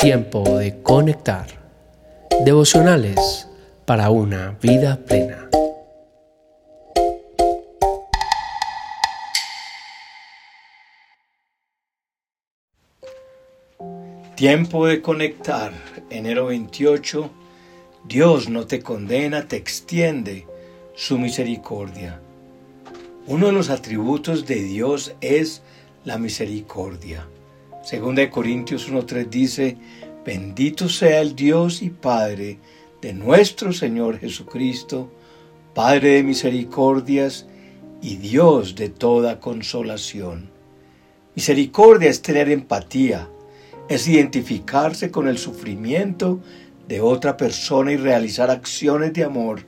Tiempo 0.00 0.58
de 0.58 0.82
conectar. 0.82 1.46
Devocionales 2.44 3.46
para 3.84 4.08
una 4.08 4.56
vida 4.62 4.98
plena. 5.04 5.50
Tiempo 14.36 14.86
de 14.86 15.02
conectar. 15.02 15.72
Enero 16.08 16.46
28. 16.46 17.30
Dios 18.04 18.48
no 18.48 18.66
te 18.66 18.80
condena, 18.80 19.46
te 19.46 19.56
extiende 19.56 20.46
su 20.94 21.18
misericordia. 21.18 22.20
Uno 23.26 23.46
de 23.46 23.52
los 23.52 23.68
atributos 23.68 24.46
de 24.46 24.62
Dios 24.62 25.14
es 25.20 25.62
la 26.04 26.16
misericordia. 26.16 27.28
Segunda 27.84 28.22
de 28.22 28.30
Corintios 28.30 28.90
1.3 28.90 29.28
dice, 29.28 29.76
bendito 30.24 30.88
sea 30.88 31.20
el 31.20 31.36
Dios 31.36 31.82
y 31.82 31.90
Padre 31.90 32.58
de 33.02 33.12
nuestro 33.12 33.74
Señor 33.74 34.18
Jesucristo, 34.18 35.12
Padre 35.74 36.14
de 36.14 36.22
misericordias 36.22 37.46
y 38.00 38.16
Dios 38.16 38.74
de 38.74 38.88
toda 38.88 39.38
consolación. 39.38 40.50
Misericordia 41.36 42.08
es 42.08 42.22
tener 42.22 42.48
empatía, 42.48 43.28
es 43.90 44.08
identificarse 44.08 45.10
con 45.10 45.28
el 45.28 45.36
sufrimiento 45.36 46.40
de 46.88 47.02
otra 47.02 47.36
persona 47.36 47.92
y 47.92 47.98
realizar 47.98 48.50
acciones 48.50 49.12
de 49.12 49.24
amor 49.24 49.60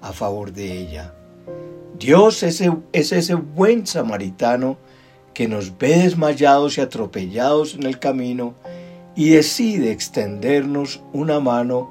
a 0.00 0.14
favor 0.14 0.50
de 0.50 0.72
ella. 0.80 1.12
Dios 1.98 2.42
es, 2.42 2.62
es 2.92 3.12
ese 3.12 3.34
buen 3.34 3.86
samaritano 3.86 4.76
que 5.32 5.48
nos 5.48 5.76
ve 5.78 5.98
desmayados 5.98 6.76
y 6.76 6.80
atropellados 6.82 7.74
en 7.74 7.84
el 7.84 7.98
camino 7.98 8.54
y 9.14 9.30
decide 9.30 9.92
extendernos 9.92 11.02
una 11.12 11.40
mano 11.40 11.90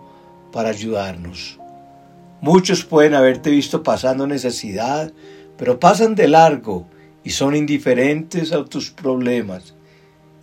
para 0.51 0.69
ayudarnos. 0.69 1.59
Muchos 2.39 2.85
pueden 2.85 3.15
haberte 3.15 3.49
visto 3.49 3.81
pasando 3.81 4.27
necesidad, 4.27 5.11
pero 5.57 5.79
pasan 5.79 6.13
de 6.13 6.27
largo 6.27 6.85
y 7.23 7.31
son 7.31 7.55
indiferentes 7.55 8.51
a 8.51 8.63
tus 8.65 8.91
problemas. 8.91 9.73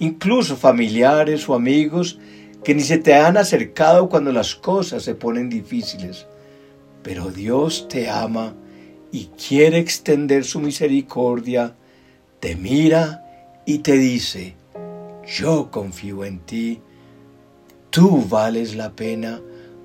Incluso 0.00 0.56
familiares 0.56 1.48
o 1.48 1.54
amigos 1.54 2.18
que 2.64 2.74
ni 2.74 2.82
se 2.82 2.98
te 2.98 3.14
han 3.14 3.36
acercado 3.36 4.08
cuando 4.08 4.32
las 4.32 4.56
cosas 4.56 5.04
se 5.04 5.14
ponen 5.14 5.48
difíciles. 5.48 6.26
Pero 7.04 7.30
Dios 7.30 7.86
te 7.88 8.10
ama 8.10 8.54
y 9.12 9.26
quiere 9.26 9.78
extender 9.78 10.44
su 10.44 10.58
misericordia 10.58 11.76
te 12.42 12.56
mira 12.56 13.62
y 13.64 13.78
te 13.78 13.92
dice, 13.92 14.56
yo 15.24 15.70
confío 15.70 16.24
en 16.24 16.40
ti, 16.40 16.80
tú 17.90 18.24
vales 18.28 18.74
la 18.74 18.90
pena, 18.90 19.40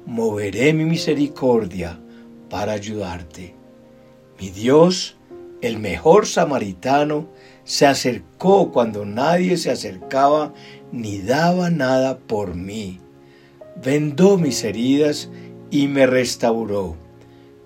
moveré 0.07 0.73
mi 0.73 0.83
misericordia 0.83 1.99
para 2.49 2.71
ayudarte. 2.71 3.53
Mi 4.39 4.49
Dios, 4.49 5.17
el 5.61 5.77
mejor 5.77 6.25
samaritano, 6.25 7.27
se 7.63 7.85
acercó 7.85 8.71
cuando 8.71 9.05
nadie 9.05 9.57
se 9.57 9.69
acercaba 9.69 10.51
ni 10.91 11.19
daba 11.19 11.69
nada 11.69 12.17
por 12.17 12.55
mí. 12.55 12.99
Vendó 13.83 14.39
mis 14.39 14.63
heridas 14.63 15.29
y 15.69 15.87
me 15.87 16.07
restauró. 16.07 16.95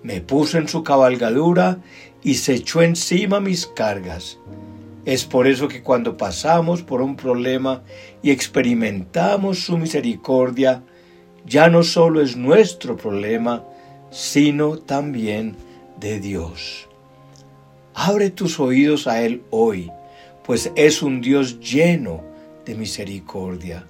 Me 0.04 0.22
puso 0.22 0.58
en 0.58 0.68
su 0.68 0.84
cabalgadura 0.84 1.80
y 2.24 2.36
se 2.36 2.56
echó 2.56 2.82
encima 2.82 3.40
mis 3.40 3.68
cargas. 3.68 4.38
Es 5.06 5.26
por 5.26 5.48
eso 5.48 5.68
que 5.68 5.82
cuando 5.82 6.18
pasamos 6.18 6.84
por 6.84 7.02
un 7.02 7.16
problema 7.16 7.82
y 8.22 8.30
experimentamos 8.30 9.60
su 9.60 9.78
misericordia, 9.78 10.84
ya 11.46 11.70
no 11.70 11.84
solo 11.84 12.22
es 12.22 12.38
nuestro 12.38 12.98
problema, 12.98 13.64
sino 14.12 14.78
también 14.78 15.56
de 16.00 16.20
Dios. 16.20 16.88
Abre 17.94 18.30
tus 18.30 18.60
oídos 18.60 19.08
a 19.08 19.24
Él 19.24 19.44
hoy, 19.50 19.92
pues 20.44 20.72
es 20.76 21.02
un 21.02 21.22
Dios 21.22 21.60
lleno 21.60 22.22
de 22.66 22.76
misericordia. 22.76 23.86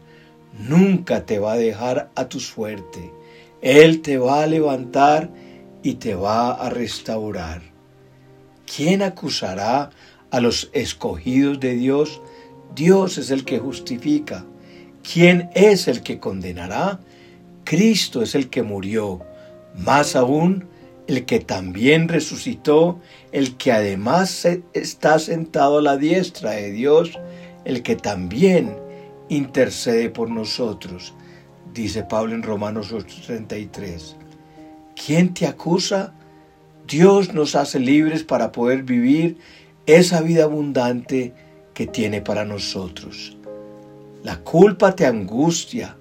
Nunca 0.58 1.26
te 1.26 1.40
va 1.40 1.54
a 1.54 1.58
dejar 1.58 2.10
a 2.16 2.30
tu 2.30 2.40
suerte. 2.40 3.12
Él 3.62 4.02
te 4.02 4.18
va 4.18 4.44
a 4.44 4.48
levantar 4.48 5.30
y 5.84 5.96
te 5.96 6.16
va 6.16 6.54
a 6.54 6.70
restaurar. 6.70 7.62
¿Quién 8.66 9.02
acusará 9.02 9.90
a 10.32 10.40
los 10.40 10.70
escogidos 10.74 11.60
de 11.60 11.76
Dios, 11.76 12.22
Dios 12.74 13.18
es 13.18 13.30
el 13.30 13.44
que 13.46 13.60
justifica. 13.60 14.46
¿Quién 15.04 15.50
es 15.54 15.88
el 15.88 16.02
que 16.02 16.20
condenará? 16.20 17.00
Cristo 17.66 18.22
es 18.22 18.34
el 18.34 18.50
que 18.50 18.64
murió, 18.64 19.22
más 19.78 20.16
aún 20.16 20.68
el 21.08 21.26
que 21.26 21.40
también 21.40 22.08
resucitó, 22.08 23.00
el 23.32 23.58
que 23.58 23.74
además 23.74 24.48
está 24.74 25.20
sentado 25.20 25.80
a 25.80 25.82
la 25.82 25.98
diestra 25.98 26.52
de 26.52 26.72
Dios, 26.72 27.20
el 27.66 27.84
que 27.84 27.98
también 27.98 28.78
intercede 29.28 30.10
por 30.10 30.30
nosotros, 30.30 31.14
dice 31.74 32.04
Pablo 32.04 32.36
en 32.36 32.44
Romanos 32.44 32.94
8:33. 32.94 34.21
¿Quién 34.96 35.34
te 35.34 35.48
acusa? 35.48 36.14
Dios 36.88 37.34
nos 37.34 37.56
hace 37.56 37.80
libres 37.80 38.24
para 38.24 38.52
poder 38.52 38.84
vivir 38.84 39.38
esa 39.86 40.22
vida 40.22 40.44
abundante 40.44 41.34
que 41.74 41.88
tiene 41.88 42.22
para 42.22 42.46
nosotros. 42.46 43.38
La 44.24 44.38
culpa 44.38 44.96
te 44.96 45.06
angustia, 45.06 45.98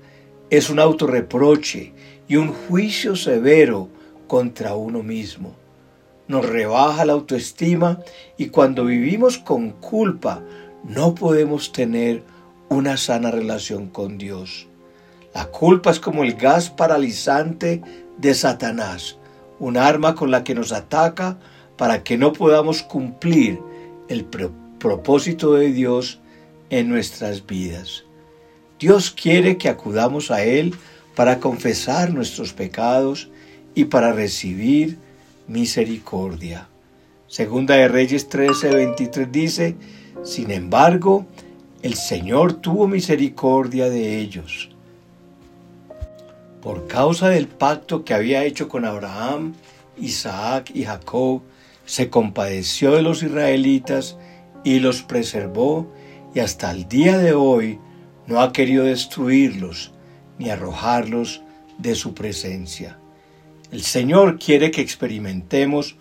es 0.50 0.68
un 0.68 0.80
autorreproche 0.80 1.92
y 2.28 2.36
un 2.36 2.52
juicio 2.52 3.16
severo 3.16 3.88
contra 4.26 4.74
uno 4.74 5.02
mismo. 5.02 5.54
Nos 6.28 6.46
rebaja 6.46 7.04
la 7.04 7.14
autoestima 7.14 8.00
y 8.36 8.48
cuando 8.48 8.84
vivimos 8.84 9.38
con 9.38 9.70
culpa 9.70 10.42
no 10.84 11.14
podemos 11.14 11.72
tener 11.72 12.22
una 12.68 12.96
sana 12.96 13.30
relación 13.30 13.88
con 13.88 14.18
Dios. 14.18 14.69
La 15.34 15.46
culpa 15.46 15.90
es 15.90 16.00
como 16.00 16.24
el 16.24 16.34
gas 16.34 16.70
paralizante 16.70 17.82
de 18.18 18.34
Satanás, 18.34 19.16
un 19.58 19.76
arma 19.76 20.14
con 20.14 20.30
la 20.30 20.42
que 20.42 20.54
nos 20.54 20.72
ataca 20.72 21.38
para 21.76 22.02
que 22.02 22.18
no 22.18 22.32
podamos 22.32 22.82
cumplir 22.82 23.60
el 24.08 24.24
propósito 24.24 25.54
de 25.54 25.72
Dios 25.72 26.20
en 26.68 26.88
nuestras 26.88 27.46
vidas. 27.46 28.04
Dios 28.78 29.10
quiere 29.10 29.56
que 29.58 29.68
acudamos 29.68 30.30
a 30.30 30.42
Él 30.42 30.74
para 31.14 31.38
confesar 31.38 32.12
nuestros 32.12 32.52
pecados 32.52 33.30
y 33.74 33.84
para 33.84 34.12
recibir 34.12 34.98
misericordia. 35.46 36.68
Segunda 37.26 37.76
de 37.76 37.88
Reyes 37.88 38.28
13, 38.28 38.74
23 38.74 39.30
dice, 39.30 39.76
Sin 40.24 40.50
embargo, 40.50 41.26
el 41.82 41.94
Señor 41.94 42.54
tuvo 42.54 42.88
misericordia 42.88 43.88
de 43.88 44.18
ellos. 44.18 44.69
Por 46.62 46.86
causa 46.86 47.30
del 47.30 47.48
pacto 47.48 48.04
que 48.04 48.12
había 48.12 48.44
hecho 48.44 48.68
con 48.68 48.84
Abraham, 48.84 49.54
Isaac 49.98 50.70
y 50.74 50.84
Jacob, 50.84 51.40
se 51.86 52.10
compadeció 52.10 52.92
de 52.92 53.02
los 53.02 53.22
israelitas 53.22 54.18
y 54.62 54.78
los 54.80 55.02
preservó 55.02 55.90
y 56.34 56.40
hasta 56.40 56.70
el 56.70 56.86
día 56.86 57.18
de 57.18 57.32
hoy 57.32 57.78
no 58.26 58.40
ha 58.40 58.52
querido 58.52 58.84
destruirlos 58.84 59.92
ni 60.38 60.50
arrojarlos 60.50 61.42
de 61.78 61.94
su 61.94 62.14
presencia. 62.14 62.98
El 63.72 63.82
Señor 63.82 64.38
quiere 64.38 64.70
que 64.70 64.82
experimentemos 64.82 65.96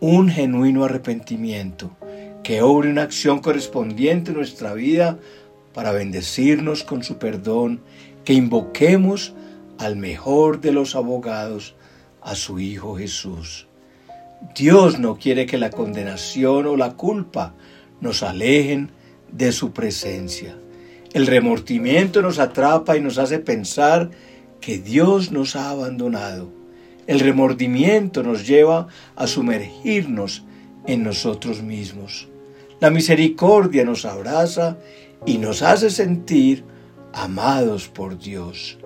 un 0.00 0.28
genuino 0.28 0.84
arrepentimiento, 0.84 1.96
que 2.42 2.60
obre 2.60 2.90
una 2.90 3.02
acción 3.02 3.40
correspondiente 3.40 4.32
en 4.32 4.36
nuestra 4.36 4.74
vida 4.74 5.18
para 5.72 5.92
bendecirnos 5.92 6.84
con 6.84 7.02
su 7.02 7.18
perdón, 7.18 7.80
que 8.24 8.34
invoquemos 8.34 9.34
al 9.78 9.96
mejor 9.96 10.60
de 10.60 10.72
los 10.72 10.94
abogados, 10.94 11.74
a 12.22 12.34
su 12.34 12.58
Hijo 12.58 12.96
Jesús. 12.96 13.66
Dios 14.54 14.98
no 14.98 15.18
quiere 15.18 15.46
que 15.46 15.58
la 15.58 15.70
condenación 15.70 16.66
o 16.66 16.76
la 16.76 16.94
culpa 16.94 17.54
nos 18.00 18.22
alejen 18.22 18.90
de 19.32 19.52
su 19.52 19.72
presencia. 19.72 20.56
El 21.12 21.26
remordimiento 21.26 22.22
nos 22.22 22.38
atrapa 22.38 22.96
y 22.96 23.00
nos 23.00 23.18
hace 23.18 23.38
pensar 23.38 24.10
que 24.60 24.78
Dios 24.78 25.30
nos 25.30 25.56
ha 25.56 25.70
abandonado. 25.70 26.50
El 27.06 27.20
remordimiento 27.20 28.22
nos 28.22 28.46
lleva 28.46 28.88
a 29.14 29.26
sumergirnos 29.26 30.44
en 30.86 31.02
nosotros 31.02 31.62
mismos. 31.62 32.28
La 32.80 32.90
misericordia 32.90 33.84
nos 33.84 34.04
abraza 34.04 34.76
y 35.26 35.38
nos 35.38 35.62
hace 35.62 35.90
sentir 35.90 36.64
amados 37.12 37.88
por 37.88 38.18
Dios. 38.18 38.78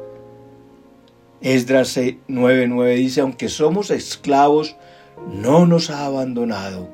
Esdras 1.40 1.96
9:9 1.96 2.96
dice, 2.96 3.20
aunque 3.20 3.48
somos 3.48 3.90
esclavos, 3.90 4.76
no 5.32 5.66
nos 5.66 5.90
ha 5.90 6.04
abandonado 6.04 6.88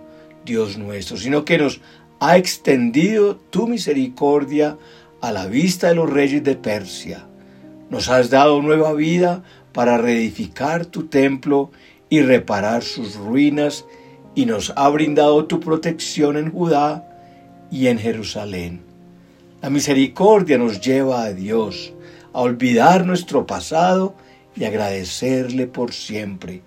Dios 0.44 0.76
nuestro, 0.76 1.16
sino 1.16 1.44
que 1.44 1.58
nos 1.58 1.80
ha 2.20 2.36
extendido 2.36 3.36
tu 3.36 3.66
misericordia 3.66 4.76
a 5.22 5.32
la 5.32 5.46
vista 5.46 5.88
de 5.88 5.94
los 5.94 6.10
reyes 6.10 6.44
de 6.44 6.56
Persia. 6.56 7.26
Nos 7.88 8.08
has 8.10 8.28
dado 8.28 8.60
nueva 8.60 8.92
vida 8.92 9.42
para 9.72 9.96
reedificar 9.96 10.84
tu 10.84 11.06
templo 11.06 11.70
y 12.10 12.20
reparar 12.20 12.82
sus 12.82 13.16
ruinas, 13.16 13.86
y 14.34 14.46
nos 14.46 14.72
ha 14.76 14.88
brindado 14.88 15.46
tu 15.46 15.60
protección 15.60 16.36
en 16.36 16.50
Judá 16.50 17.08
y 17.70 17.86
en 17.86 17.98
Jerusalén. 17.98 18.82
La 19.62 19.70
misericordia 19.70 20.58
nos 20.58 20.80
lleva 20.80 21.22
a 21.22 21.32
Dios, 21.32 21.94
a 22.32 22.40
olvidar 22.40 23.06
nuestro 23.06 23.46
pasado 23.46 24.16
y 24.56 24.64
agradecerle 24.64 25.66
por 25.66 25.92
siempre. 25.92 26.62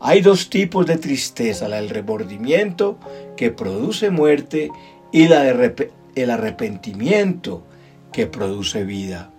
Hay 0.00 0.20
dos 0.20 0.48
tipos 0.48 0.86
de 0.86 0.96
tristeza, 0.96 1.68
la 1.68 1.76
del 1.76 1.90
remordimiento 1.90 2.98
que 3.36 3.50
produce 3.50 4.10
muerte 4.10 4.70
y 5.12 5.28
la 5.28 5.42
del 5.42 6.30
arrepentimiento 6.30 7.64
que 8.12 8.26
produce 8.26 8.84
vida. 8.84 9.30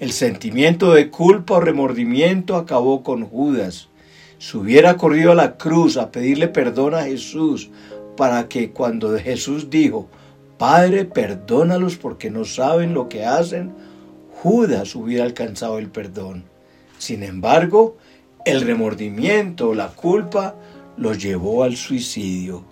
El 0.00 0.12
sentimiento 0.12 0.92
de 0.92 1.10
culpa 1.10 1.54
o 1.54 1.60
remordimiento 1.60 2.56
acabó 2.56 3.02
con 3.02 3.24
Judas. 3.24 3.88
Si 4.38 4.56
hubiera 4.56 4.96
corrido 4.96 5.32
a 5.32 5.36
la 5.36 5.56
cruz 5.56 5.96
a 5.96 6.10
pedirle 6.10 6.48
perdón 6.48 6.94
a 6.94 7.04
Jesús 7.04 7.70
para 8.16 8.48
que 8.48 8.70
cuando 8.72 9.16
Jesús 9.18 9.70
dijo, 9.70 10.08
Padre, 10.58 11.04
perdónalos 11.04 11.96
porque 11.96 12.30
no 12.30 12.44
saben 12.44 12.92
lo 12.92 13.08
que 13.08 13.24
hacen, 13.24 13.72
Judas 14.42 14.94
hubiera 14.94 15.24
alcanzado 15.24 15.78
el 15.78 15.88
perdón. 15.88 16.44
Sin 16.98 17.22
embargo, 17.22 17.96
el 18.44 18.60
remordimiento 18.60 19.74
la 19.74 19.88
culpa 19.88 20.54
los 20.96 21.22
llevó 21.22 21.64
al 21.64 21.76
suicidio. 21.76 22.64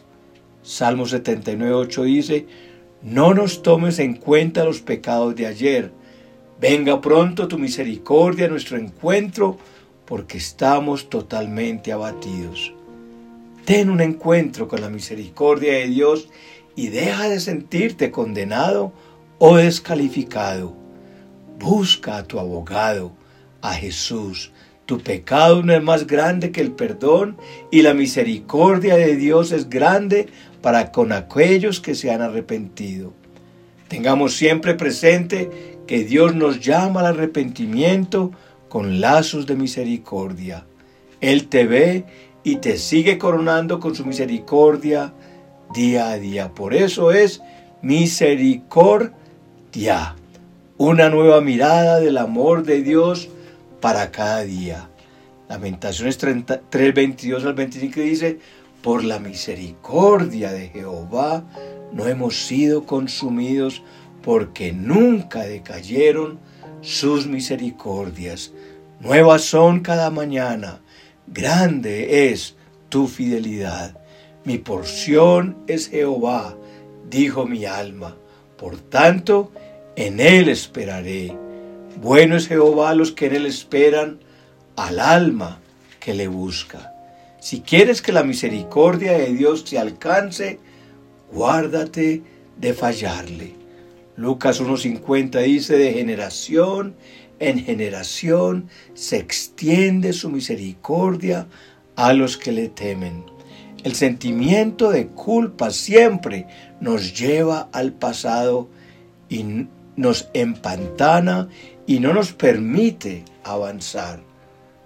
Salmo 0.62 1.04
79.8 1.04 2.04
dice, 2.04 2.46
No 3.02 3.34
nos 3.34 3.62
tomes 3.62 3.98
en 3.98 4.14
cuenta 4.14 4.64
los 4.64 4.80
pecados 4.80 5.34
de 5.34 5.46
ayer. 5.46 5.92
Venga 6.60 7.00
pronto 7.00 7.48
tu 7.48 7.58
misericordia 7.58 8.46
a 8.46 8.48
nuestro 8.48 8.76
encuentro, 8.76 9.58
porque 10.06 10.38
estamos 10.38 11.10
totalmente 11.10 11.90
abatidos. 11.90 12.72
Ten 13.64 13.90
un 13.90 14.00
encuentro 14.00 14.68
con 14.68 14.80
la 14.80 14.88
misericordia 14.88 15.72
de 15.72 15.88
Dios 15.88 16.28
y 16.76 16.88
deja 16.88 17.28
de 17.28 17.40
sentirte 17.40 18.10
condenado 18.10 18.92
o 19.38 19.56
descalificado. 19.56 20.74
Busca 21.58 22.18
a 22.18 22.24
tu 22.24 22.38
abogado, 22.38 23.12
a 23.62 23.74
Jesús. 23.74 24.52
Tu 24.84 24.98
pecado 24.98 25.62
no 25.62 25.72
es 25.72 25.82
más 25.82 26.06
grande 26.06 26.50
que 26.50 26.60
el 26.60 26.72
perdón 26.72 27.38
y 27.70 27.82
la 27.82 27.94
misericordia 27.94 28.96
de 28.96 29.16
Dios 29.16 29.52
es 29.52 29.70
grande 29.70 30.26
para 30.60 30.92
con 30.92 31.12
aquellos 31.12 31.80
que 31.80 31.94
se 31.94 32.10
han 32.10 32.20
arrepentido. 32.20 33.14
Tengamos 33.88 34.34
siempre 34.34 34.74
presente 34.74 35.78
que 35.86 36.04
Dios 36.04 36.34
nos 36.34 36.60
llama 36.60 37.00
al 37.00 37.06
arrepentimiento 37.06 38.32
con 38.68 39.00
lazos 39.00 39.46
de 39.46 39.54
misericordia. 39.54 40.66
Él 41.20 41.48
te 41.48 41.66
ve 41.66 42.04
y 42.42 42.56
te 42.56 42.76
sigue 42.76 43.16
coronando 43.18 43.80
con 43.80 43.94
su 43.94 44.04
misericordia 44.04 45.14
día 45.74 46.10
a 46.10 46.18
día. 46.18 46.52
Por 46.54 46.74
eso 46.74 47.12
es 47.12 47.40
misericordia, 47.82 50.16
una 50.76 51.08
nueva 51.08 51.40
mirada 51.40 52.00
del 52.00 52.18
amor 52.18 52.64
de 52.64 52.82
Dios 52.82 53.28
para 53.82 54.10
cada 54.10 54.44
día. 54.44 54.88
Lamentaciones 55.50 56.16
3, 56.16 56.94
22 56.94 57.44
al 57.44 57.52
25 57.52 58.00
dice, 58.00 58.38
por 58.80 59.04
la 59.04 59.18
misericordia 59.18 60.52
de 60.52 60.68
Jehová 60.68 61.44
no 61.92 62.06
hemos 62.06 62.46
sido 62.46 62.86
consumidos 62.86 63.82
porque 64.22 64.72
nunca 64.72 65.40
decayeron 65.40 66.38
sus 66.80 67.26
misericordias. 67.26 68.52
Nuevas 69.00 69.42
son 69.42 69.80
cada 69.80 70.10
mañana, 70.10 70.80
grande 71.26 72.30
es 72.30 72.56
tu 72.88 73.08
fidelidad. 73.08 73.98
Mi 74.44 74.58
porción 74.58 75.58
es 75.66 75.88
Jehová, 75.88 76.56
dijo 77.10 77.46
mi 77.46 77.64
alma. 77.64 78.16
Por 78.56 78.78
tanto, 78.78 79.50
en 79.96 80.20
él 80.20 80.48
esperaré. 80.48 81.36
Bueno 82.00 82.36
es 82.36 82.48
Jehová 82.48 82.90
a 82.90 82.94
los 82.94 83.12
que 83.12 83.26
en 83.26 83.36
él 83.36 83.46
esperan, 83.46 84.20
al 84.76 85.00
alma 85.00 85.60
que 86.00 86.14
le 86.14 86.28
busca. 86.28 86.92
Si 87.40 87.60
quieres 87.60 88.02
que 88.02 88.12
la 88.12 88.22
misericordia 88.22 89.12
de 89.12 89.32
Dios 89.32 89.64
te 89.64 89.78
alcance, 89.78 90.58
guárdate 91.32 92.22
de 92.56 92.74
fallarle. 92.74 93.54
Lucas 94.16 94.60
1.50 94.62 95.42
dice, 95.42 95.76
de 95.76 95.92
generación 95.92 96.94
en 97.42 97.64
generación 97.64 98.68
se 98.94 99.16
extiende 99.16 100.12
su 100.12 100.30
misericordia 100.30 101.48
a 101.96 102.12
los 102.12 102.36
que 102.36 102.52
le 102.52 102.68
temen. 102.68 103.24
El 103.82 103.96
sentimiento 103.96 104.90
de 104.90 105.08
culpa 105.08 105.70
siempre 105.70 106.46
nos 106.80 107.18
lleva 107.18 107.68
al 107.72 107.92
pasado 107.92 108.68
y 109.28 109.66
nos 109.96 110.28
empantana 110.34 111.48
y 111.86 112.00
no 112.00 112.12
nos 112.12 112.32
permite 112.32 113.24
avanzar. 113.44 114.20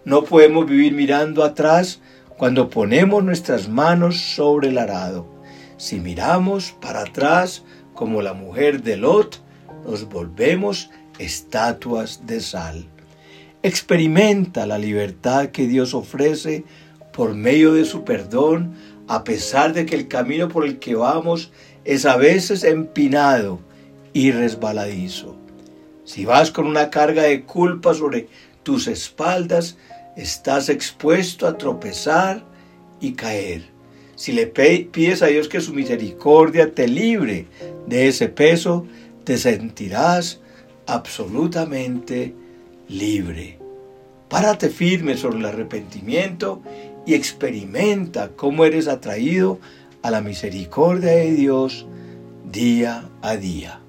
No 0.05 0.25
podemos 0.25 0.67
vivir 0.67 0.93
mirando 0.93 1.45
atrás 1.45 2.01
cuando 2.37 2.71
ponemos 2.71 3.25
nuestras 3.25 3.69
manos 3.69 4.19
sobre 4.21 4.69
el 4.69 4.79
arado. 4.79 5.27
Si 5.77 6.01
miramos 6.01 6.73
para 6.81 7.03
atrás 7.03 7.65
como 7.95 8.23
la 8.23 8.33
mujer 8.33 8.83
de 8.83 8.97
Lot, 8.97 9.41
nos 9.85 10.09
volvemos 10.09 10.91
estatuas 11.19 12.27
de 12.27 12.41
sal. 12.41 12.87
Experimenta 13.63 14.67
la 14.67 14.79
libertad 14.79 15.49
que 15.49 15.67
Dios 15.67 15.95
ofrece 15.95 16.65
por 17.13 17.35
medio 17.35 17.73
de 17.73 17.85
su 17.85 18.05
perdón, 18.05 18.75
a 19.09 19.25
pesar 19.25 19.73
de 19.73 19.87
que 19.87 19.97
el 19.97 20.09
camino 20.09 20.49
por 20.49 20.65
el 20.65 20.79
que 20.79 20.95
vamos 20.95 21.51
es 21.85 22.05
a 22.05 22.17
veces 22.17 22.65
empinado 22.65 23.61
y 24.13 24.33
resbaladizo. 24.33 25.37
Si 26.07 26.25
vas 26.25 26.53
con 26.53 26.69
una 26.69 26.89
carga 26.89 27.25
de 27.25 27.43
culpa 27.43 27.93
sobre 27.93 28.29
tus 28.63 28.87
espaldas, 28.87 29.77
estás 30.17 30.69
expuesto 30.69 31.49
a 31.49 31.59
tropezar 31.59 32.45
y 33.01 33.15
caer. 33.15 33.65
Si 34.15 34.31
le 34.31 34.47
pides 34.47 35.23
a 35.23 35.27
Dios 35.27 35.49
que 35.49 35.61
su 35.61 35.75
misericordia 35.75 36.73
te 36.73 36.87
libre 36.87 37.47
de 37.89 38.07
ese 38.07 38.29
peso, 38.29 38.87
te 39.25 39.37
sentirás 39.37 40.41
absolutamente 40.87 42.35
libre. 42.89 43.59
Párate 44.29 44.71
firme 44.71 45.17
sobre 45.17 45.39
el 45.39 45.45
arrepentimiento 45.45 46.63
y 47.05 47.15
experimenta 47.15 48.29
cómo 48.29 48.65
eres 48.65 48.87
atraído 48.87 49.59
a 50.03 50.13
la 50.13 50.21
misericordia 50.21 51.11
de 51.11 51.33
Dios 51.33 51.85
día 52.45 53.09
a 53.23 53.37
día. 53.37 53.81